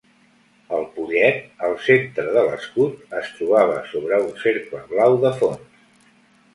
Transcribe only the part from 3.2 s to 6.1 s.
es trobava sobre un cercle blau de fons.